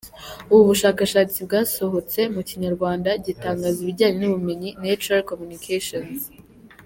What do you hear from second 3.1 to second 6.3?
gitangaza ibijyanye n’ubumenyi, Nature Communications.